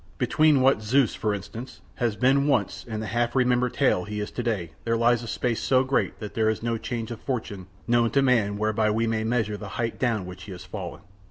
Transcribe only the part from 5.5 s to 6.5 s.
so great that there